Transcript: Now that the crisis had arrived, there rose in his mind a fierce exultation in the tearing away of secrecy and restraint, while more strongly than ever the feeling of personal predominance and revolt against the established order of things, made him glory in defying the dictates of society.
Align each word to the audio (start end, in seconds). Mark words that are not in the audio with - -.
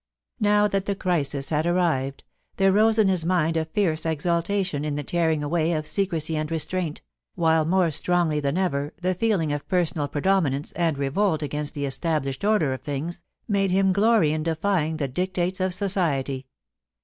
Now 0.39 0.67
that 0.67 0.85
the 0.85 0.95
crisis 0.95 1.51
had 1.51 1.67
arrived, 1.67 2.23
there 2.57 2.71
rose 2.71 2.97
in 2.97 3.07
his 3.07 3.23
mind 3.23 3.55
a 3.55 3.65
fierce 3.65 4.03
exultation 4.03 4.83
in 4.83 4.95
the 4.95 5.03
tearing 5.03 5.43
away 5.43 5.73
of 5.73 5.85
secrecy 5.85 6.35
and 6.35 6.49
restraint, 6.49 7.03
while 7.35 7.65
more 7.65 7.91
strongly 7.91 8.39
than 8.39 8.57
ever 8.57 8.95
the 8.99 9.13
feeling 9.13 9.53
of 9.53 9.67
personal 9.67 10.07
predominance 10.07 10.71
and 10.73 10.97
revolt 10.97 11.43
against 11.43 11.75
the 11.75 11.85
established 11.85 12.43
order 12.43 12.73
of 12.73 12.81
things, 12.81 13.21
made 13.47 13.69
him 13.69 13.93
glory 13.93 14.31
in 14.31 14.41
defying 14.41 14.97
the 14.97 15.07
dictates 15.07 15.59
of 15.59 15.71
society. 15.71 16.47